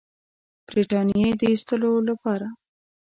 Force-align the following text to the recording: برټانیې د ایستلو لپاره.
برټانیې 0.67 1.29
د 1.39 1.41
ایستلو 1.51 1.91
لپاره. 2.09 2.47